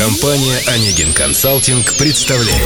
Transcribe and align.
Компания 0.00 0.58
«Онегин 0.66 1.12
Консалтинг» 1.12 1.94
представляет 1.98 2.56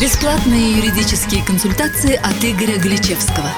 Бесплатные 0.00 0.72
юридические 0.72 1.44
консультации 1.44 2.16
от 2.16 2.44
Игоря 2.44 2.78
Гличевского. 2.78 3.48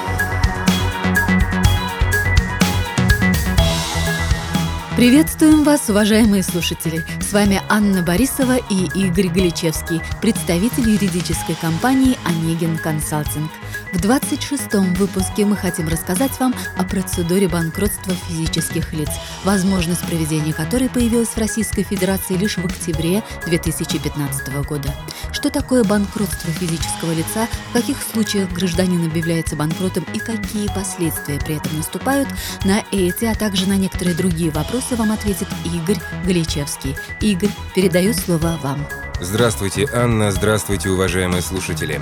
Приветствуем 4.95 5.63
вас, 5.63 5.89
уважаемые 5.89 6.43
слушатели! 6.43 7.03
С 7.19 7.33
вами 7.33 7.59
Анна 7.67 8.03
Борисова 8.03 8.57
и 8.57 8.85
Игорь 8.93 9.29
Гличевский, 9.29 9.99
представитель 10.21 10.87
юридической 10.87 11.55
компании 11.55 12.15
«Онегин 12.25 12.77
Консалтинг». 12.77 13.49
В 13.91 13.97
26-м 13.97 14.93
выпуске 14.93 15.45
мы 15.45 15.55
хотим 15.55 15.87
рассказать 15.87 16.39
вам 16.39 16.53
о 16.77 16.83
процедуре 16.83 17.47
банкротства 17.47 18.13
физических 18.27 18.93
лиц, 18.93 19.09
возможность 19.43 20.05
проведения 20.05 20.53
которой 20.53 20.89
появилась 20.89 21.29
в 21.29 21.37
Российской 21.39 21.81
Федерации 21.81 22.35
лишь 22.35 22.57
в 22.57 22.65
октябре 22.65 23.23
2015 23.47 24.63
года. 24.67 24.93
Что 25.31 25.49
такое 25.49 25.83
банкротство 25.83 26.51
физического 26.51 27.13
лица, 27.13 27.47
в 27.69 27.73
каких 27.73 27.97
случаях 28.01 28.51
гражданин 28.51 29.03
объявляется 29.05 29.55
банкротом 29.55 30.05
и 30.13 30.19
какие 30.19 30.67
последствия 30.67 31.39
при 31.39 31.55
этом 31.55 31.77
наступают, 31.77 32.27
на 32.63 32.83
эти, 32.91 33.25
а 33.25 33.33
также 33.33 33.67
на 33.67 33.77
некоторые 33.77 34.15
другие 34.15 34.51
вопросы 34.51 34.82
вам 34.91 35.11
ответит 35.11 35.47
Игорь 35.65 36.01
Галичевский. 36.25 36.95
Игорь, 37.21 37.49
передаю 37.75 38.13
слово 38.13 38.59
вам. 38.61 38.85
Здравствуйте, 39.21 39.87
Анна, 39.93 40.31
здравствуйте, 40.31 40.89
уважаемые 40.89 41.41
слушатели. 41.41 42.01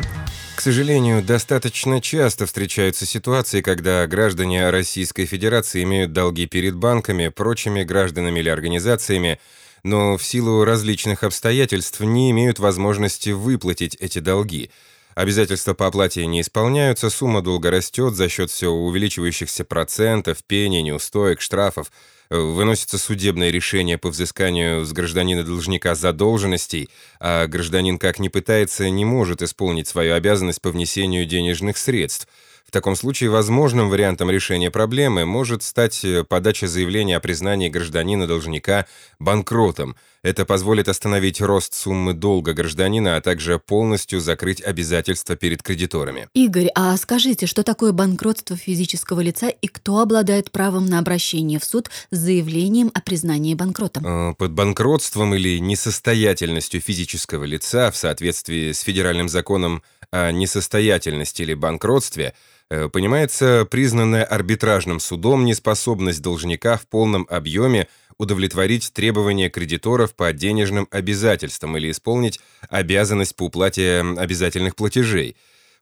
К 0.56 0.62
сожалению, 0.62 1.24
достаточно 1.24 2.02
часто 2.02 2.46
встречаются 2.46 3.06
ситуации, 3.06 3.62
когда 3.62 4.06
граждане 4.08 4.70
Российской 4.70 5.26
Федерации 5.26 5.84
имеют 5.84 6.14
долги 6.14 6.46
перед 6.46 6.76
банками, 6.76 7.30
прочими 7.30 7.84
гражданами 7.84 8.40
или 8.40 8.50
организациями, 8.50 9.40
но 9.84 10.18
в 10.18 10.24
силу 10.24 10.64
различных 10.64 11.24
обстоятельств 11.24 12.00
не 12.02 12.32
имеют 12.32 12.60
возможности 12.60 13.30
выплатить 13.30 13.96
эти 14.00 14.20
долги. 14.20 14.72
Обязательства 15.16 15.74
по 15.74 15.88
оплате 15.88 16.26
не 16.26 16.42
исполняются, 16.42 17.10
сумма 17.10 17.42
долга 17.42 17.72
растет 17.72 18.16
за 18.16 18.30
счет 18.30 18.50
все 18.50 18.70
увеличивающихся 18.70 19.66
процентов, 19.66 20.44
пений, 20.44 20.82
неустоек, 20.82 21.42
штрафов– 21.42 21.92
выносится 22.32 22.98
судебное 22.98 23.52
решение 23.52 23.98
по 23.98 24.10
взысканию 24.10 24.86
с 24.86 24.94
гражданина-должника 24.94 25.96
задолженностей, 25.96 26.90
а 27.20 27.46
гражданин 27.48 28.00
как 28.00 28.20
ни 28.20 28.30
пытается, 28.30 28.90
не 28.90 29.06
может 29.06 29.42
исполнить 29.42 29.88
свою 29.88 30.16
обязанность 30.16 30.62
по 30.62 30.72
внесению 30.72 31.26
денежных 31.26 31.78
средств– 31.78 32.28
в 32.72 32.74
таком 32.74 32.96
случае 32.96 33.30
возможным 33.30 33.90
вариантом 33.90 34.32
решения 34.32 34.72
проблемы 34.72 35.26
может 35.26 35.62
стать 35.62 36.06
э, 36.06 36.24
подача 36.24 36.70
заявления 36.70 37.18
о 37.18 37.20
признании 37.20 37.68
гражданина-должника 37.68 38.86
банкротом. 39.20 39.98
Это 40.24 40.46
позволит 40.46 40.88
остановить 40.88 41.42
рост 41.42 41.74
суммы 41.74 42.14
долга 42.14 42.54
гражданина, 42.54 43.18
а 43.18 43.22
также 43.22 43.60
полностью 43.60 44.22
закрыть 44.22 44.62
обязательства 44.62 45.36
перед 45.36 45.62
кредиторами. 45.62 46.30
Игорь, 46.34 46.70
а 46.74 46.96
скажите, 46.96 47.46
что 47.46 47.64
такое 47.64 47.92
банкротство 47.92 48.56
физического 48.56 49.20
лица 49.20 49.50
и 49.50 49.68
кто 49.68 50.00
обладает 50.00 50.50
правом 50.50 50.86
на 50.86 51.00
обращение 51.00 51.60
в 51.60 51.66
суд 51.66 51.90
с 52.10 52.18
заявлением 52.18 52.90
о 52.94 53.02
признании 53.02 53.54
банкротом? 53.54 54.06
Э, 54.08 54.34
под 54.36 54.54
банкротством 54.54 55.36
или 55.36 55.60
несостоятельностью 55.60 56.80
физического 56.80 57.44
лица 57.44 57.92
в 57.92 57.98
соответствии 57.98 58.72
с 58.72 58.80
федеральным 58.80 59.28
законом 59.28 59.84
о 60.10 60.32
несостоятельности 60.32 61.42
или 61.42 61.54
банкротстве– 61.54 62.34
понимается 62.92 63.68
признанная 63.70 64.24
арбитражным 64.24 65.00
судом 65.00 65.46
неспособность 65.46 66.22
должника 66.22 66.78
в 66.78 66.88
полном 66.88 67.28
объеме 67.30 67.88
удовлетворить 68.18 68.94
требования 68.94 69.50
кредиторов 69.50 70.14
по 70.14 70.32
денежным 70.32 70.88
обязательствам 70.92 71.76
или 71.78 71.92
исполнить 71.92 72.40
обязанность 72.70 73.36
по 73.36 73.44
уплате 73.44 74.02
обязательных 74.18 74.76
платежей. 74.76 75.36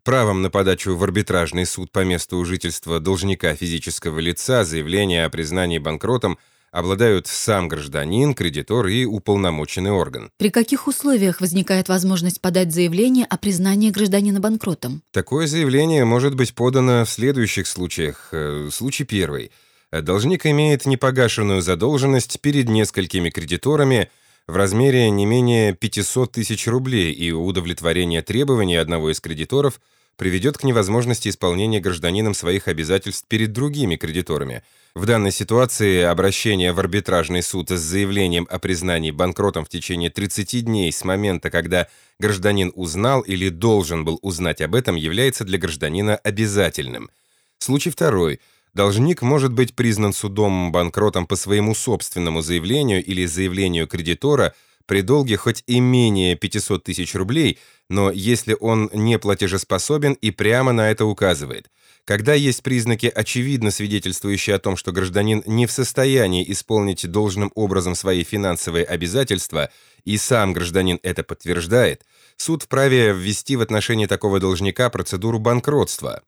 Правом 0.04 0.42
на 0.42 0.50
подачу 0.50 0.96
в 0.96 1.04
арбитражный 1.04 1.66
суд 1.66 1.92
по 1.92 2.04
месту 2.06 2.44
жительства 2.46 3.00
должника 3.00 3.54
физического 3.56 4.20
лица 4.20 4.64
заявление 4.64 5.26
о 5.26 5.30
признании 5.30 5.78
банкротом– 5.78 6.38
обладают 6.72 7.28
сам 7.28 7.68
гражданин, 7.68 8.34
кредитор 8.34 8.88
и 8.88 9.06
уполномоченный 9.06 9.92
орган. 9.92 10.32
При 10.38 10.50
каких 10.50 10.88
условиях 10.88 11.42
возникает 11.42 11.90
возможность 11.90 12.42
подать 12.42 12.74
заявление 12.74 13.26
о 13.26 13.38
признании 13.38 13.92
гражданина 13.92 14.40
банкротом? 14.40 15.02
Такое 15.12 15.48
заявление 15.48 16.06
может 16.06 16.36
быть 16.36 16.54
подано 16.54 17.06
в 17.06 17.10
следующих 17.10 17.68
случаях. 17.68 18.30
Э, 18.32 18.70
случай 18.72 19.04
первый. 19.04 19.52
Должник 19.92 20.46
имеет 20.46 20.86
непогашенную 20.86 21.62
задолженность 21.62 22.40
перед 22.42 22.70
несколькими 22.70 23.32
кредиторами 23.32 24.10
в 24.50 24.56
размере 24.56 25.10
не 25.10 25.26
менее 25.26 25.74
500 25.74 26.32
тысяч 26.32 26.68
рублей, 26.68 27.12
и 27.12 27.32
удовлетворение 27.32 28.22
требований 28.22 28.76
одного 28.76 29.12
из 29.12 29.20
кредиторов 29.20 29.80
приведет 30.20 30.60
к 30.60 30.64
невозможности 30.64 31.30
исполнения 31.30 31.80
гражданином 31.80 32.36
своих 32.36 32.68
обязательств 32.68 33.26
перед 33.28 33.52
другими 33.52 33.96
кредиторами– 33.96 34.62
в 34.96 35.06
данной 35.06 35.32
ситуации 35.32 36.02
обращение 36.02 36.74
в 36.74 36.80
арбитражный 36.80 37.44
суд 37.44 37.70
с 37.70 37.80
заявлением 37.80 38.48
о 38.50 38.58
признании 38.58 39.12
банкротом 39.12 39.64
в 39.64 39.70
течение 39.70 40.10
30 40.10 40.66
дней 40.66 40.92
с 40.92 41.04
момента, 41.04 41.52
когда 41.52 41.88
гражданин 42.20 42.72
узнал 42.76 43.22
или 43.22 43.50
должен 43.50 44.04
был 44.04 44.18
узнать 44.24 44.62
об 44.62 44.74
этом, 44.74 44.96
является 44.96 45.46
для 45.46 45.60
гражданина 45.60 46.16
обязательным. 46.18 47.12
Случай 47.60 47.92
второй. 47.92 48.40
Должник 48.74 49.22
может 49.22 49.54
быть 49.54 49.76
признан 49.76 50.12
судом 50.12 50.72
банкротом 50.72 51.28
по 51.28 51.36
своему 51.36 51.76
собственному 51.76 52.42
заявлению 52.42 53.04
или 53.04 53.26
заявлению 53.26 53.88
кредитора 53.88 54.54
при 54.90 55.02
долге 55.02 55.38
хоть 55.38 55.64
и 55.68 55.80
менее 55.80 56.36
500 56.36 56.84
тысяч 56.84 57.16
рублей, 57.16 57.60
но 57.90 58.12
если 58.12 58.58
он 58.60 58.90
не 58.94 59.18
платежеспособен 59.18 60.14
и 60.14 60.32
прямо 60.32 60.74
на 60.74 60.92
это 60.92 61.06
указывает– 61.06 61.70
когда 62.10 62.34
есть 62.34 62.64
признаки, 62.64 63.06
очевидно 63.06 63.70
свидетельствующие 63.70 64.56
о 64.56 64.60
том, 64.60 64.78
что 64.78 64.92
гражданин 64.92 65.44
не 65.46 65.68
в 65.68 65.72
состоянии 65.72 66.44
исполнить 66.52 67.06
должным 67.06 67.52
образом 67.54 67.94
свои 67.94 68.24
финансовые 68.24 68.84
обязательства, 68.84 69.70
и 70.06 70.18
сам 70.18 70.54
гражданин 70.54 71.00
это 71.04 71.22
подтверждает, 71.22 72.04
суд 72.36 72.64
вправе 72.64 73.14
ввести 73.14 73.56
в 73.56 73.62
отношении 73.62 74.08
такого 74.08 74.40
должника 74.40 74.90
процедуру 74.90 75.38
банкротства. 75.38 76.24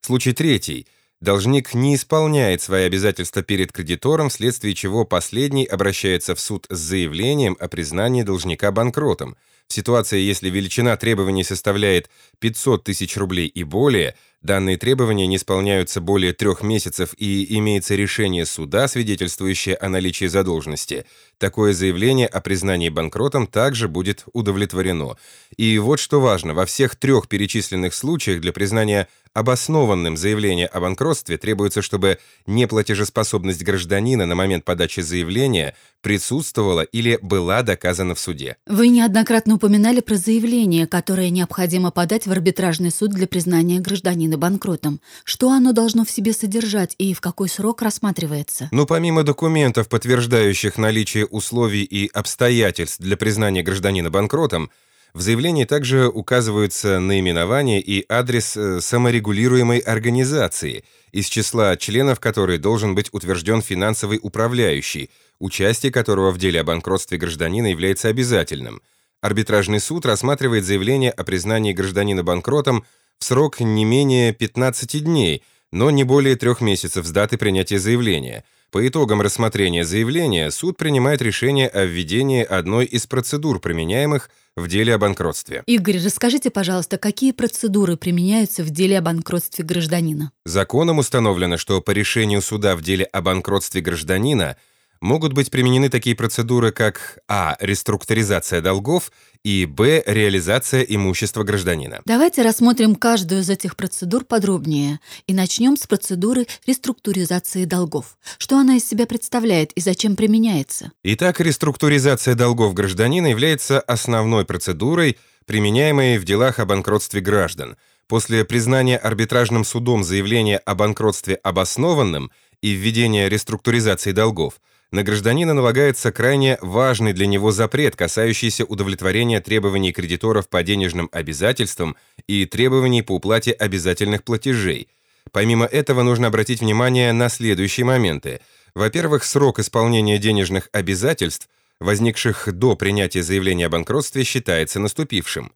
Случай 0.00 0.32
третий. 0.32 0.86
Должник 1.20 1.72
не 1.72 1.94
исполняет 1.94 2.60
свои 2.60 2.84
обязательства 2.84 3.42
перед 3.42 3.72
кредитором, 3.72 4.28
вследствие 4.28 4.74
чего 4.74 5.06
последний 5.06 5.64
обращается 5.64 6.34
в 6.34 6.40
суд 6.40 6.66
с 6.68 6.78
заявлением 6.78 7.56
о 7.58 7.68
признании 7.68 8.22
должника 8.22 8.70
банкротом. 8.70 9.36
В 9.66 9.72
ситуации, 9.72 10.20
если 10.20 10.50
величина 10.50 10.96
требований 10.96 11.42
составляет 11.42 12.10
500 12.38 12.84
тысяч 12.84 13.16
рублей 13.16 13.46
и 13.46 13.64
более, 13.64 14.14
Данные 14.42 14.76
требования 14.76 15.26
не 15.26 15.36
исполняются 15.36 16.00
более 16.00 16.32
трех 16.32 16.62
месяцев 16.62 17.14
и 17.16 17.56
имеется 17.58 17.94
решение 17.94 18.46
суда, 18.46 18.86
свидетельствующее 18.86 19.76
о 19.76 19.88
наличии 19.88 20.26
задолженности. 20.26 21.06
Такое 21.38 21.72
заявление 21.72 22.26
о 22.26 22.40
признании 22.40 22.88
банкротом 22.88 23.46
также 23.46 23.88
будет 23.88 24.24
удовлетворено. 24.32 25.16
И 25.56 25.78
вот 25.78 25.98
что 25.98 26.20
важно, 26.20 26.54
во 26.54 26.66
всех 26.66 26.96
трех 26.96 27.28
перечисленных 27.28 27.94
случаях 27.94 28.40
для 28.40 28.52
признания 28.52 29.08
обоснованным 29.34 30.16
заявление 30.16 30.66
о 30.66 30.80
банкротстве 30.80 31.36
требуется, 31.36 31.82
чтобы 31.82 32.18
неплатежеспособность 32.46 33.62
гражданина 33.62 34.24
на 34.24 34.34
момент 34.34 34.64
подачи 34.64 35.00
заявления 35.00 35.74
присутствовала 36.00 36.80
или 36.80 37.18
была 37.20 37.62
доказана 37.62 38.14
в 38.14 38.20
суде. 38.20 38.56
Вы 38.66 38.88
неоднократно 38.88 39.56
упоминали 39.56 40.00
про 40.00 40.14
заявление, 40.14 40.86
которое 40.86 41.28
необходимо 41.28 41.90
подать 41.90 42.26
в 42.26 42.32
арбитражный 42.32 42.90
суд 42.90 43.10
для 43.10 43.26
признания 43.26 43.80
гражданина 43.80 44.25
банкротом. 44.34 45.00
Что 45.24 45.50
оно 45.50 45.72
должно 45.72 46.04
в 46.04 46.10
себе 46.10 46.32
содержать 46.32 46.94
и 46.98 47.14
в 47.14 47.20
какой 47.20 47.48
срок 47.48 47.82
рассматривается? 47.82 48.68
Ну, 48.72 48.84
помимо 48.84 49.22
документов, 49.22 49.88
подтверждающих 49.88 50.76
наличие 50.76 51.26
условий 51.26 51.84
и 51.84 52.08
обстоятельств 52.08 52.98
для 52.98 53.16
признания 53.16 53.62
гражданина 53.62 54.10
банкротом, 54.10 54.70
в 55.14 55.20
заявлении 55.22 55.64
также 55.64 56.08
указываются 56.08 57.00
наименование 57.00 57.80
и 57.80 58.04
адрес 58.06 58.54
э, 58.56 58.80
саморегулируемой 58.82 59.78
организации, 59.78 60.84
из 61.10 61.26
числа 61.28 61.76
членов 61.76 62.20
которой 62.20 62.58
должен 62.58 62.94
быть 62.94 63.08
утвержден 63.12 63.62
финансовый 63.62 64.18
управляющий, 64.20 65.08
участие 65.38 65.90
которого 65.90 66.32
в 66.32 66.38
деле 66.38 66.60
о 66.60 66.64
банкротстве 66.64 67.16
гражданина 67.16 67.68
является 67.68 68.08
обязательным. 68.08 68.82
Арбитражный 69.22 69.80
суд 69.80 70.04
рассматривает 70.04 70.64
заявление 70.64 71.10
о 71.10 71.24
признании 71.24 71.72
гражданина 71.72 72.22
банкротом 72.22 72.84
в 73.18 73.24
срок 73.24 73.60
не 73.60 73.84
менее 73.84 74.32
15 74.32 75.04
дней, 75.04 75.42
но 75.72 75.90
не 75.90 76.04
более 76.04 76.36
трех 76.36 76.60
месяцев 76.60 77.06
с 77.06 77.10
даты 77.10 77.38
принятия 77.38 77.78
заявления– 77.78 78.44
по 78.76 78.86
итогам 78.86 79.22
рассмотрения 79.22 79.84
заявления 79.84 80.50
суд 80.50 80.76
принимает 80.76 81.22
решение 81.22 81.68
о 81.68 81.84
введении 81.84 82.44
одной 82.44 82.84
из 82.84 83.06
процедур, 83.06 83.60
применяемых 83.60 84.28
в 84.56 84.68
деле 84.68 84.94
о 84.94 84.98
банкротстве. 84.98 85.62
Игорь, 85.66 85.98
расскажите, 86.04 86.50
пожалуйста, 86.50 86.98
какие 86.98 87.32
процедуры 87.32 87.96
применяются 87.96 88.64
в 88.64 88.70
деле 88.70 88.98
о 88.98 89.02
банкротстве 89.02 89.64
гражданина? 89.64 90.32
Законом 90.44 90.98
установлено, 90.98 91.58
что 91.58 91.80
по 91.80 91.92
решению 91.92 92.42
суда 92.42 92.74
в 92.76 92.82
деле 92.82 93.04
о 93.04 93.22
банкротстве 93.22 93.80
гражданина 93.80 94.56
могут 95.00 95.32
быть 95.32 95.50
применены 95.50 95.88
такие 95.88 96.16
процедуры, 96.16 96.72
как 96.72 97.18
а. 97.28 97.56
реструктуризация 97.60 98.60
долгов 98.60 99.10
и 99.46 99.64
б. 99.64 100.02
реализация 100.06 100.82
имущества 100.82 101.44
гражданина. 101.44 102.00
Давайте 102.04 102.42
рассмотрим 102.42 102.96
каждую 102.96 103.42
из 103.42 103.50
этих 103.50 103.76
процедур 103.76 104.24
подробнее 104.24 104.98
и 105.26 105.34
начнем 105.34 105.76
с 105.76 105.86
процедуры 105.86 106.46
реструктуризации 106.66 107.64
долгов. 107.64 108.18
Что 108.38 108.58
она 108.58 108.76
из 108.76 108.88
себя 108.88 109.06
представляет 109.06 109.72
и 109.72 109.80
зачем 109.80 110.16
применяется? 110.16 110.90
Итак, 111.04 111.40
реструктуризация 111.40 112.34
долгов 112.34 112.74
гражданина 112.74 113.28
является 113.28 113.80
основной 113.80 114.44
процедурой, 114.44 115.16
применяемой 115.44 116.18
в 116.18 116.24
делах 116.24 116.58
о 116.58 116.66
банкротстве 116.66 117.20
граждан. 117.20 117.76
После 118.08 118.44
признания 118.44 118.96
арбитражным 118.96 119.64
судом 119.64 120.02
заявления 120.02 120.58
о 120.58 120.74
банкротстве 120.74 121.34
обоснованным 121.36 122.30
и 122.62 122.72
введения 122.72 123.28
реструктуризации 123.28 124.10
долгов– 124.10 124.60
на 124.92 125.02
гражданина 125.02 125.52
налагается 125.52 126.12
крайне 126.12 126.58
важный 126.60 127.12
для 127.12 127.26
него 127.26 127.50
запрет, 127.50 127.96
касающийся 127.96 128.64
удовлетворения 128.64 129.40
требований 129.40 129.92
кредиторов 129.92 130.48
по 130.48 130.62
денежным 130.62 131.08
обязательствам 131.12 131.96
и 132.26 132.46
требований 132.46 133.02
по 133.02 133.12
уплате 133.12 133.52
обязательных 133.52 134.22
платежей. 134.22 134.88
Помимо 135.32 135.66
этого 135.66 136.02
нужно 136.02 136.28
обратить 136.28 136.60
внимание 136.60 137.12
на 137.12 137.28
следующие 137.28 137.84
моменты. 137.84 138.40
Во-первых, 138.74 139.24
срок 139.24 139.58
исполнения 139.58 140.18
денежных 140.18 140.68
обязательств, 140.72 141.48
возникших 141.80 142.52
до 142.52 142.76
принятия 142.76 143.22
заявления 143.22 143.66
о 143.66 143.70
банкротстве, 143.70 144.22
считается 144.22 144.78
наступившим. 144.78 145.52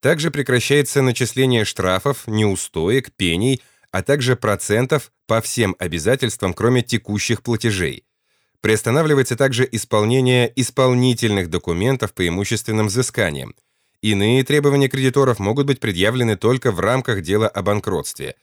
Также 0.00 0.32
прекращается 0.32 1.02
начисление 1.02 1.64
штрафов, 1.64 2.26
неустоек, 2.26 3.12
пений, 3.12 3.62
а 3.92 4.02
также 4.02 4.34
процентов 4.34 5.12
по 5.28 5.40
всем 5.40 5.76
обязательствам, 5.78 6.54
кроме 6.54 6.82
текущих 6.82 7.42
платежей. 7.42 8.04
Приостанавливается 8.62 9.36
также 9.36 9.68
исполнение 9.70 10.50
исполнительных 10.54 11.50
документов 11.50 12.14
по 12.14 12.26
имущественным 12.26 12.86
взысканиям. 12.86 13.56
Иные 14.02 14.44
требования 14.44 14.88
кредиторов 14.88 15.40
могут 15.40 15.66
быть 15.66 15.80
предъявлены 15.80 16.36
только 16.36 16.70
в 16.70 16.78
рамках 16.78 17.22
дела 17.22 17.48
о 17.48 17.62
банкротстве. 17.62 18.36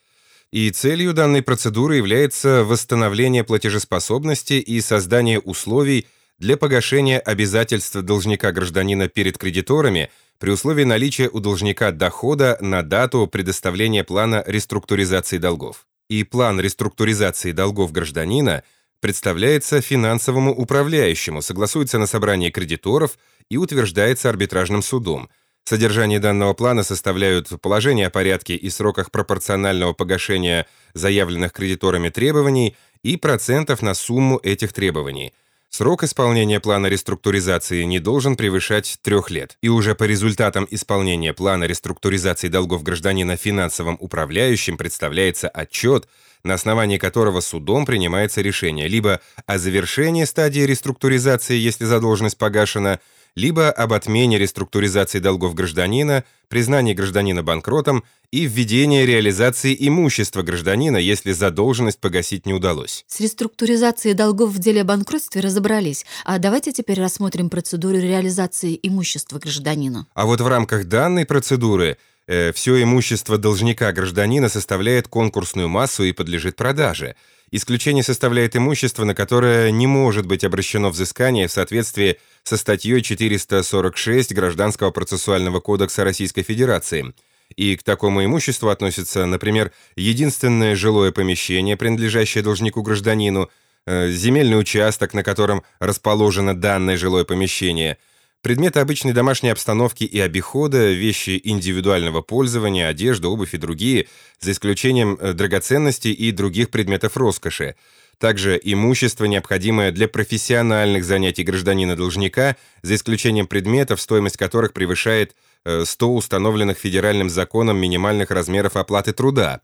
И 0.52 0.70
целью 0.72 1.14
данной 1.14 1.42
процедуры 1.42 1.96
является 1.96 2.66
восстановление 2.66 3.46
платежеспособности 3.46 4.54
и 4.54 4.82
создание 4.82 5.40
условий 5.40 6.06
для 6.38 6.58
погашения 6.58 7.20
обязательств 7.20 7.96
должника-гражданина 7.96 9.08
перед 9.08 9.38
кредиторами 9.38 10.10
при 10.38 10.50
условии 10.52 10.84
наличия 10.84 11.30
у 11.30 11.40
должника 11.40 11.92
дохода 11.92 12.58
на 12.60 12.84
дату 12.84 13.26
предоставления 13.28 14.04
плана 14.04 14.44
реструктуризации 14.46 15.38
долгов. 15.38 15.86
И 16.10 16.24
план 16.26 16.60
реструктуризации 16.60 17.54
долгов 17.54 17.94
гражданина– 17.94 18.64
представляется 19.02 19.82
финансовому 19.82 20.54
управляющему, 20.54 21.42
согласуется 21.42 21.98
на 21.98 22.08
собрании 22.08 22.50
кредиторов 22.50 23.18
и 23.50 23.58
утверждается 23.58 24.30
арбитражным 24.30 24.82
судом. 24.82 25.30
Содержание 25.64 26.20
данного 26.20 26.54
плана 26.54 26.84
составляют 26.84 27.50
положение 27.62 28.08
о 28.08 28.10
порядке 28.10 28.56
и 28.56 28.70
сроках 28.70 29.12
пропорционального 29.12 29.94
погашения 29.94 30.66
заявленных 30.94 31.54
кредиторами 31.54 32.10
требований 32.10 32.76
и 33.04 33.18
процентов 33.18 33.82
на 33.82 33.94
сумму 33.94 34.40
этих 34.42 34.74
требований. 34.74 35.34
Срок 35.70 36.04
исполнения 36.04 36.60
плана 36.60 36.88
реструктуризации 36.88 37.84
не 37.84 38.00
должен 38.00 38.36
превышать 38.36 38.98
трех 39.04 39.30
лет, 39.30 39.56
и 39.62 39.70
уже 39.70 39.94
по 39.94 40.04
результатам 40.04 40.68
исполнения 40.72 41.32
плана 41.32 41.66
реструктуризации 41.66 42.48
долгов 42.48 42.82
гражданина 42.82 43.38
финансовым 43.38 43.96
управляющим 44.00 44.78
представляется 44.78 45.48
отчет, 45.48 46.08
на 46.44 46.56
основании 46.56 46.98
которого 46.98 47.40
судом 47.40 47.86
принимается 47.86 48.42
решение 48.42 48.88
либо 48.88 49.22
о 49.46 49.60
завершении 49.60 50.24
стадии 50.24 50.62
реструктуризации, 50.62 51.56
если 51.56 51.86
задолженность 51.86 52.38
погашена, 52.38 53.00
либо 53.36 53.72
об 53.72 53.94
отмене 53.94 54.38
реструктуризации 54.38 55.20
долгов 55.20 55.54
гражданина, 55.54 56.24
признании 56.48 56.94
гражданина 56.94 57.44
банкротом 57.44 58.04
и 58.32 58.46
введении 58.46 59.04
реализации 59.04 59.76
имущества 59.80 60.42
гражданина, 60.44 60.98
если 60.98 61.32
задолженность 61.32 62.00
погасить 62.00 62.46
не 62.46 62.54
удалось. 62.54 63.06
С 63.08 63.20
реструктуризацией 63.20 64.16
долгов 64.16 64.52
в 64.52 64.60
деле 64.60 64.82
о 64.82 64.86
банкротстве 64.86 65.42
разобрались, 65.42 66.06
а 66.26 66.38
давайте 66.38 66.72
теперь 66.72 67.00
рассмотрим 67.00 67.50
процедуру 67.50 67.98
реализации 67.98 68.80
имущества 68.82 69.40
гражданина. 69.40 70.06
А 70.14 70.26
вот 70.26 70.42
в 70.42 70.48
рамках 70.48 70.86
данной 70.86 71.26
процедуры 71.26 71.98
э, 72.28 72.52
все 72.54 72.82
имущество 72.84 73.38
должника 73.38 73.92
гражданина 73.92 74.50
составляет 74.50 75.08
конкурсную 75.08 75.70
массу 75.70 76.04
и 76.04 76.12
подлежит 76.12 76.56
продаже. 76.56 77.16
Исключение 77.52 78.04
составляет 78.04 78.56
имущество, 78.56 79.06
на 79.06 79.16
которое 79.16 79.72
не 79.72 79.88
может 79.88 80.28
быть 80.28 80.44
обращено 80.44 80.90
взыскание 80.90 81.48
в 81.48 81.52
соответствии 81.52 82.18
со 82.44 82.58
статьей 82.58 83.02
446 83.02 84.34
Гражданского 84.34 84.92
процессуального 84.92 85.60
кодекса 85.60 86.04
Российской 86.04 86.44
Федерации. 86.44 87.14
И 87.56 87.76
к 87.76 87.82
такому 87.82 88.24
имуществу 88.24 88.70
относятся, 88.70 89.26
например, 89.26 89.72
единственное 89.96 90.76
жилое 90.76 91.12
помещение, 91.12 91.76
принадлежащее 91.76 92.44
должнику-гражданину, 92.44 93.50
э, 93.88 94.12
земельный 94.12 94.60
участок, 94.60 95.16
на 95.16 95.24
котором 95.24 95.64
расположено 95.80 96.56
данное 96.56 96.98
жилое 96.98 97.24
помещение– 97.24 97.98
Предметы 98.42 98.80
обычной 98.80 99.12
домашней 99.12 99.50
обстановки 99.50 100.06
и 100.06 100.18
обихода, 100.18 100.94
вещи 100.94 101.42
индивидуального 101.44 102.22
пользования, 102.22 102.88
одежда, 102.88 103.28
обувь 103.28 103.54
и 103.54 103.58
другие, 103.58 104.08
за 104.40 104.52
исключением 104.52 105.18
э, 105.20 105.34
драгоценностей 105.34 106.14
и 106.14 106.32
других 106.32 106.70
предметов 106.70 107.18
роскоши. 107.18 107.76
Также 108.18 108.58
имущество, 108.64 109.26
необходимое 109.26 109.92
для 109.92 110.08
профессиональных 110.08 111.04
занятий 111.04 111.44
гражданина-должника, 111.44 112.56
за 112.82 112.96
исключением 112.96 113.46
предметов, 113.46 114.00
стоимость 114.00 114.38
которых 114.38 114.72
превышает 114.72 115.36
100 115.66 116.06
э, 116.06 116.10
установленных 116.10 116.78
федеральным 116.78 117.30
законом 117.30 117.76
минимальных 117.76 118.32
размеров 118.32 118.78
оплаты 118.78 119.12
труда. 119.12 119.60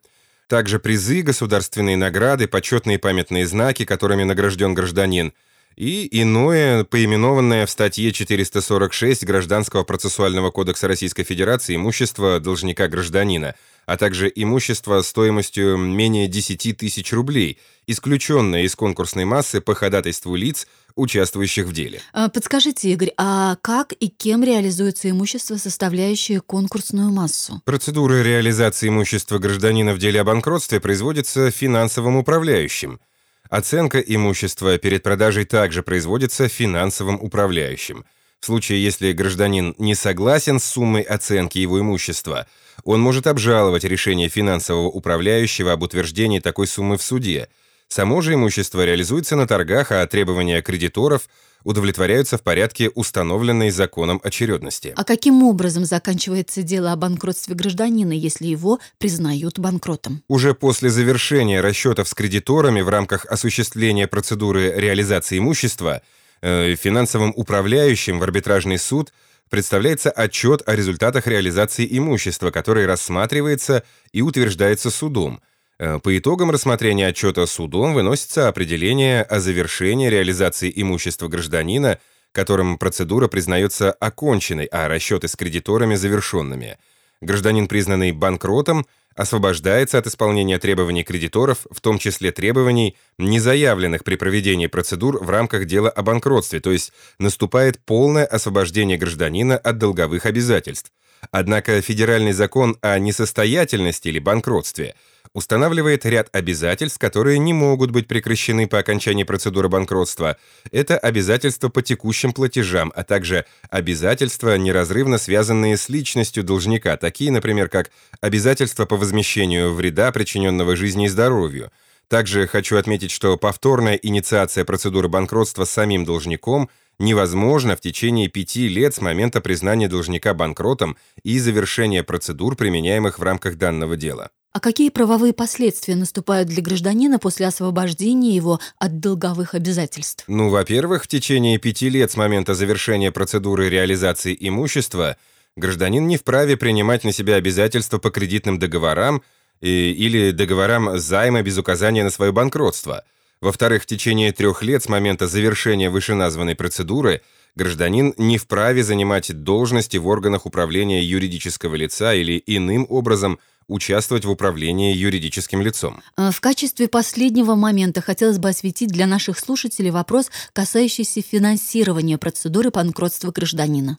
Также 0.48 0.80
призы, 0.80 1.22
государственные 1.22 1.96
награды, 1.96 2.50
почетные 2.50 3.00
памятные 3.00 3.48
знаки, 3.48 3.86
которыми 3.86 4.24
награжден 4.24 4.74
гражданин– 4.74 5.32
и 5.76 6.08
иное, 6.22 6.84
поименованное 6.84 7.66
в 7.66 7.70
статье 7.70 8.12
446 8.12 9.26
Гражданского 9.26 9.84
процессуального 9.84 10.52
кодекса 10.52 10.88
Российской 10.88 11.24
Федерации 11.24 11.76
имущество 11.76 12.40
должника-гражданина, 12.40 13.56
а 13.86 13.98
также 13.98 14.32
имущество 14.34 15.02
стоимостью 15.02 15.78
менее 15.78 16.28
10 16.28 16.78
тысяч 16.78 17.12
рублей, 17.12 17.60
исключенное 17.88 18.64
из 18.64 18.76
конкурсной 18.76 19.26
массы 19.26 19.62
по 19.62 19.76
ходатайству 19.76 20.36
лиц, 20.36 20.66
участвующих 20.96 21.66
в 21.66 21.74
деле. 21.74 22.02
А, 22.14 22.30
подскажите, 22.30 22.90
Игорь, 22.92 23.12
а 23.18 23.58
как 23.62 23.92
и 24.00 24.08
кем 24.08 24.44
реализуется 24.44 25.10
имущество, 25.10 25.58
составляющее 25.58 26.40
конкурсную 26.40 27.12
массу? 27.12 27.62
Процедура 27.66 28.24
реализации 28.24 28.88
имущества 28.88 29.40
гражданина 29.40 29.94
в 29.94 30.00
деле 30.00 30.22
о 30.22 30.24
банкротстве 30.24 30.80
производится 30.80 31.52
финансовым 31.52 32.16
управляющим– 32.16 33.02
Оценка 33.50 34.00
имущества 34.00 34.78
перед 34.78 35.04
продажей 35.04 35.46
также 35.46 35.84
производится 35.84 36.48
финансовым 36.48 37.16
управляющим. 37.22 38.06
В 38.40 38.46
случае, 38.46 38.84
если 38.84 39.12
гражданин 39.12 39.76
не 39.78 39.96
согласен 39.96 40.60
с 40.60 40.66
суммой 40.66 41.02
оценки 41.02 41.58
его 41.58 41.80
имущества, 41.80 42.48
он 42.84 43.02
может 43.02 43.28
обжаловать 43.28 43.84
решение 43.84 44.30
финансового 44.30 44.88
управляющего 44.88 45.72
об 45.72 45.84
утверждении 45.84 46.40
такой 46.40 46.68
суммы 46.68 46.98
в 46.98 47.02
суде. 47.02 47.48
Само 47.88 48.22
же 48.22 48.34
имущество 48.34 48.84
реализуется 48.84 49.36
на 49.36 49.48
торгах, 49.48 49.92
а 49.92 50.06
требования 50.08 50.62
кредиторов 50.62 51.30
удовлетворяются 51.64 52.38
в 52.38 52.44
порядке 52.44 52.90
установленной 52.90 53.72
законом 53.72 54.22
очередности. 54.24 54.94
А 54.96 55.04
каким 55.04 55.44
образом 55.44 55.84
заканчивается 55.84 56.62
дело 56.62 56.92
о 56.92 56.96
банкротстве 56.96 57.56
гражданина, 57.56 58.14
если 58.14 58.46
его 58.46 58.80
признают 59.00 59.60
банкротом? 59.60 60.24
Уже 60.28 60.54
после 60.54 60.90
завершения 60.90 61.62
расчетов 61.62 62.08
с 62.08 62.14
кредиторами 62.14 62.82
в 62.82 62.90
рамках 62.90 63.26
осуществления 63.26 64.08
процедуры 64.08 64.74
реализации 64.76 65.40
имущества 65.40 66.02
э, 66.42 66.76
финансовым 66.76 67.34
управляющим 67.36 68.20
в 68.20 68.24
арбитражный 68.24 68.78
суд 68.78 69.12
представляется 69.50 70.12
отчет 70.12 70.62
о 70.68 70.76
результатах 70.76 71.28
реализации 71.28 71.88
имущества, 71.90 72.52
который 72.52 72.86
рассматривается 72.86 73.84
и 74.12 74.22
утверждается 74.22 74.92
судом– 74.92 75.42
по 75.78 76.18
итогам 76.18 76.52
рассмотрения 76.52 77.08
отчета 77.08 77.46
судом 77.46 77.94
выносится 77.94 78.48
определение 78.48 79.24
о 79.24 79.40
завершении 79.40 80.10
реализации 80.10 80.72
имущества 80.74 81.28
гражданина, 81.28 82.00
которым 82.32 82.78
процедура 82.78 83.28
признается 83.28 83.92
оконченной, 83.92 84.66
а 84.66 84.88
расчеты 84.88 85.28
с 85.28 85.36
кредиторами 85.36 85.96
завершенными. 85.96 86.78
Гражданин, 87.22 87.68
признанный 87.68 88.14
банкротом, 88.14 88.86
освобождается 89.16 89.98
от 89.98 90.08
исполнения 90.08 90.60
требований 90.60 91.04
кредиторов, 91.04 91.66
в 91.72 91.82
том 91.82 91.98
числе 91.98 92.32
требований, 92.32 92.98
не 93.18 93.40
заявленных 93.40 94.04
при 94.04 94.16
проведении 94.16 94.68
процедур 94.68 95.24
в 95.24 95.30
рамках 95.30 95.66
дела 95.66 95.90
о 95.90 96.04
банкротстве, 96.04 96.60
то 96.60 96.72
есть 96.72 96.92
наступает 97.20 97.80
полное 97.84 98.26
освобождение 98.26 98.98
гражданина 98.98 99.58
от 99.58 99.78
долговых 99.78 100.26
обязательств. 100.26 100.92
Однако 101.32 101.82
федеральный 101.82 102.34
закон 102.34 102.78
о 102.82 102.98
несостоятельности 103.00 104.08
или 104.08 104.20
банкротстве– 104.20 104.96
устанавливает 105.36 106.06
ряд 106.06 106.30
обязательств, 106.32 106.98
которые 106.98 107.38
не 107.38 107.54
могут 107.54 107.92
быть 107.92 108.08
прекращены 108.08 108.68
по 108.68 108.80
окончании 108.80 109.26
процедуры 109.26 109.68
банкротства. 109.68 110.38
Это 110.72 110.98
обязательства 110.98 111.68
по 111.68 111.82
текущим 111.82 112.32
платежам, 112.32 112.92
а 112.96 113.04
также 113.04 113.46
обязательства, 113.70 114.58
неразрывно 114.58 115.18
связанные 115.18 115.76
с 115.76 115.90
личностью 115.90 116.44
должника, 116.44 116.96
такие, 116.96 117.32
например, 117.32 117.68
как 117.68 117.92
обязательства 118.22 118.86
по 118.86 118.96
возмещению 118.96 119.74
вреда, 119.74 120.12
причиненного 120.14 120.78
жизни 120.78 121.06
и 121.06 121.10
здоровью. 121.10 121.70
Также 122.08 122.48
хочу 122.48 122.78
отметить, 122.78 123.12
что 123.12 123.36
повторная 123.36 123.96
инициация 123.96 124.64
процедуры 124.64 125.10
банкротства 125.10 125.66
самим 125.66 126.06
должником 126.06 126.70
невозможна 126.98 127.76
в 127.76 127.82
течение 127.82 128.30
пяти 128.30 128.70
лет 128.70 128.96
с 128.96 129.02
момента 129.02 129.42
признания 129.42 129.90
должника 129.90 130.34
банкротом 130.34 130.96
и 131.24 131.40
завершения 131.40 132.04
процедур, 132.04 132.56
применяемых 132.56 133.20
в 133.20 133.24
рамках 133.24 133.56
данного 133.56 133.98
дела. 133.98 134.30
А 134.56 134.62
какие 134.62 134.88
правовые 134.88 135.34
последствия 135.34 135.98
наступают 135.98 136.48
для 136.48 136.64
гражданина 136.64 137.20
после 137.20 137.46
освобождения 137.46 138.34
его 138.34 138.62
от 138.80 139.02
долговых 139.02 139.54
обязательств? 139.54 140.24
Ну, 140.30 140.48
во-первых, 140.48 141.04
в 141.04 141.08
течение 141.10 141.58
пяти 141.58 141.90
лет 141.90 142.10
с 142.10 142.16
момента 142.16 142.54
завершения 142.54 143.12
процедуры 143.12 143.68
реализации 143.68 144.34
имущества 144.40 145.18
гражданин 145.58 146.08
не 146.08 146.16
вправе 146.16 146.56
принимать 146.56 147.04
на 147.04 147.12
себя 147.12 147.36
обязательства 147.36 147.98
по 147.98 148.12
кредитным 148.12 148.58
договорам 148.58 149.24
и, 149.60 149.92
или 149.92 150.32
договорам 150.32 151.00
займа 151.00 151.42
без 151.42 151.58
указания 151.58 152.06
на 152.06 152.10
свое 152.10 152.32
банкротство. 152.32 153.04
Во-вторых, 153.42 153.84
в 153.84 153.88
течение 153.88 154.32
трех 154.32 154.64
лет 154.64 154.82
с 154.82 154.88
момента 154.88 155.28
завершения 155.28 155.90
вышеназванной 155.90 156.56
процедуры 156.56 157.24
гражданин 157.58 158.14
не 158.16 158.38
вправе 158.38 158.86
занимать 158.86 159.34
должности 159.34 159.98
в 159.98 160.08
органах 160.08 160.46
управления 160.46 161.04
юридического 161.04 161.76
лица 161.76 162.14
или 162.14 162.42
иным 162.46 162.86
образом– 162.88 163.38
участвовать 163.68 164.26
в 164.26 164.30
управлении 164.30 164.94
юридическим 164.94 165.62
лицом. 165.62 166.02
Э, 166.18 166.32
в 166.32 166.40
качестве 166.42 166.88
последнего 166.88 167.56
момента 167.56 168.02
хотелось 168.02 168.38
бы 168.38 168.50
осветить 168.50 168.90
для 168.90 169.08
наших 169.08 169.40
слушателей 169.40 169.92
вопрос, 169.92 170.30
касающийся 170.54 171.22
финансирования 171.22 172.18
процедуры 172.18 172.70
банкротства 172.72 173.32
гражданина. 173.32 173.98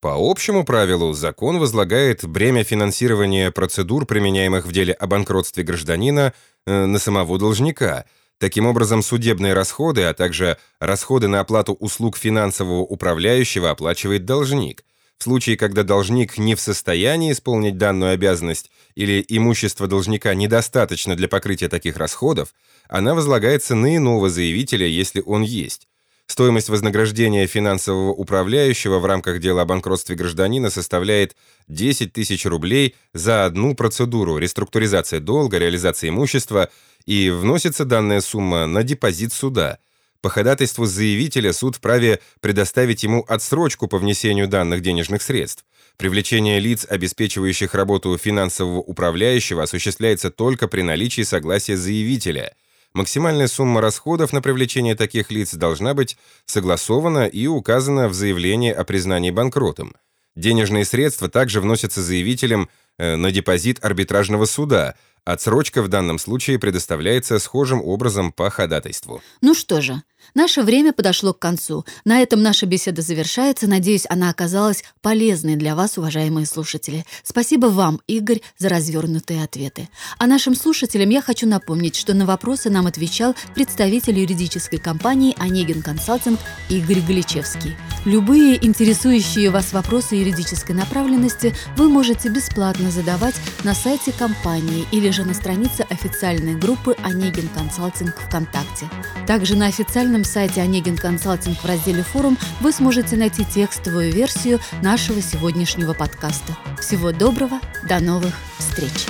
По 0.00 0.16
общему 0.18 0.64
правилу, 0.64 1.14
закон 1.14 1.58
возлагает 1.58 2.26
бремя 2.26 2.62
финансирования 2.62 3.50
процедур, 3.50 4.04
применяемых 4.04 4.66
в 4.66 4.72
деле 4.72 4.92
о 4.92 5.06
банкротстве 5.06 5.64
гражданина, 5.64 6.34
э, 6.66 6.84
на 6.84 6.98
самого 6.98 7.38
должника. 7.38 8.04
Таким 8.38 8.66
образом, 8.66 9.02
судебные 9.02 9.54
расходы, 9.54 10.02
а 10.02 10.12
также 10.12 10.58
расходы 10.80 11.28
на 11.28 11.40
оплату 11.40 11.72
услуг 11.72 12.16
финансового 12.16 12.80
управляющего 12.80 13.70
оплачивает 13.70 14.24
должник– 14.24 14.84
в 15.18 15.24
случае, 15.24 15.56
когда 15.56 15.82
должник 15.82 16.38
не 16.38 16.54
в 16.54 16.60
состоянии 16.60 17.32
исполнить 17.32 17.78
данную 17.78 18.12
обязанность 18.12 18.70
или 18.94 19.24
имущество 19.28 19.86
должника 19.86 20.34
недостаточно 20.34 21.16
для 21.16 21.28
покрытия 21.28 21.68
таких 21.68 21.96
расходов, 21.96 22.54
она 22.88 23.14
возлагается 23.14 23.74
на 23.74 23.96
иного 23.96 24.28
заявителя, 24.28 24.86
если 24.86 25.22
он 25.24 25.42
есть. 25.42 25.88
Стоимость 26.26 26.70
вознаграждения 26.70 27.46
финансового 27.46 28.10
управляющего 28.10 28.98
в 28.98 29.04
рамках 29.04 29.40
дела 29.40 29.62
о 29.62 29.66
банкротстве 29.66 30.16
гражданина 30.16 30.70
составляет 30.70 31.36
10 31.68 32.12
тысяч 32.12 32.46
рублей 32.46 32.94
за 33.12 33.44
одну 33.44 33.74
процедуру 33.74 34.38
реструктуризация 34.38 35.20
долга, 35.20 35.58
реализация 35.58 36.08
имущества, 36.08 36.70
и 37.04 37.28
вносится 37.28 37.84
данная 37.84 38.22
сумма 38.22 38.66
на 38.66 38.82
депозит 38.82 39.32
суда– 39.32 39.78
по 40.24 40.30
ходатайству 40.30 40.86
заявителя 40.86 41.52
суд 41.52 41.76
вправе 41.76 42.18
предоставить 42.40 43.02
ему 43.02 43.26
отсрочку 43.28 43.88
по 43.88 43.98
внесению 43.98 44.48
данных 44.48 44.80
денежных 44.80 45.20
средств. 45.20 45.66
Привлечение 45.98 46.60
лиц, 46.60 46.86
обеспечивающих 46.88 47.74
работу 47.74 48.16
финансового 48.16 48.78
управляющего, 48.78 49.64
осуществляется 49.64 50.30
только 50.30 50.66
при 50.66 50.80
наличии 50.80 51.20
согласия 51.20 51.76
заявителя. 51.76 52.54
Максимальная 52.94 53.48
сумма 53.48 53.82
расходов 53.82 54.32
на 54.32 54.40
привлечение 54.40 54.94
таких 54.94 55.30
лиц 55.30 55.52
должна 55.52 55.92
быть 55.92 56.16
согласована 56.46 57.26
и 57.26 57.46
указана 57.46 58.08
в 58.08 58.14
заявлении 58.14 58.72
о 58.72 58.82
признании 58.84 59.30
банкротом. 59.30 59.94
Денежные 60.36 60.86
средства 60.86 61.28
также 61.28 61.60
вносятся 61.60 62.00
заявителем 62.00 62.70
э, 62.96 63.16
на 63.16 63.30
депозит 63.30 63.84
арбитражного 63.84 64.46
суда– 64.46 64.94
Отсрочка 65.24 65.82
в 65.82 65.88
данном 65.88 66.18
случае 66.18 66.58
предоставляется 66.58 67.38
схожим 67.38 67.80
образом 67.80 68.30
по 68.30 68.50
ходатайству. 68.50 69.22
Ну 69.40 69.54
что 69.54 69.80
же, 69.80 70.02
наше 70.34 70.62
время 70.62 70.92
подошло 70.92 71.32
к 71.32 71.38
концу. 71.38 71.86
На 72.04 72.20
этом 72.20 72.42
наша 72.42 72.66
беседа 72.66 73.00
завершается. 73.00 73.66
Надеюсь, 73.66 74.04
она 74.10 74.28
оказалась 74.28 74.84
полезной 75.00 75.56
для 75.56 75.74
вас, 75.74 75.96
уважаемые 75.96 76.44
слушатели. 76.44 77.06
Спасибо 77.22 77.66
вам, 77.66 78.02
Игорь, 78.06 78.42
за 78.58 78.68
развернутые 78.68 79.42
ответы. 79.42 79.88
А 80.18 80.26
нашим 80.26 80.54
слушателям 80.54 81.08
я 81.08 81.22
хочу 81.22 81.46
напомнить, 81.46 81.96
что 81.96 82.12
на 82.12 82.26
вопросы 82.26 82.68
нам 82.68 82.86
отвечал 82.86 83.34
представитель 83.54 84.18
юридической 84.18 84.76
компании 84.76 85.34
«Онегин 85.38 85.80
Консалтинг» 85.80 86.38
Игорь 86.68 87.00
Галичевский. 87.00 87.76
Любые 88.04 88.62
интересующие 88.62 89.48
вас 89.48 89.72
вопросы 89.72 90.16
юридической 90.16 90.72
направленности 90.72 91.54
вы 91.78 91.88
можете 91.88 92.28
бесплатно 92.28 92.90
задавать 92.90 93.36
на 93.62 93.74
сайте 93.74 94.12
компании 94.12 94.86
или 94.92 95.13
же 95.14 95.24
на 95.24 95.32
странице 95.32 95.86
официальной 95.88 96.56
группы 96.56 96.96
«Онегин 97.04 97.48
Консалтинг» 97.48 98.16
ВКонтакте. 98.16 98.90
Также 99.28 99.56
на 99.56 99.66
официальном 99.66 100.24
сайте 100.24 100.60
«Онегин 100.60 100.96
Консалтинг» 100.96 101.58
в 101.58 101.64
разделе 101.64 102.02
«Форум» 102.02 102.36
вы 102.60 102.72
сможете 102.72 103.16
найти 103.16 103.44
текстовую 103.44 104.12
версию 104.12 104.58
нашего 104.82 105.22
сегодняшнего 105.22 105.94
подкаста. 105.94 106.56
Всего 106.80 107.12
доброго, 107.12 107.60
до 107.88 108.00
новых 108.00 108.34
встреч! 108.58 109.06